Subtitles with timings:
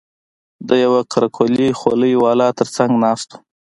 [0.67, 3.35] د يوه قره قلي خولۍ والا تر څنگ ناست و.